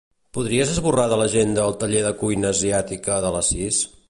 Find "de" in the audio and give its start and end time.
1.11-1.19, 2.09-2.15, 3.29-3.35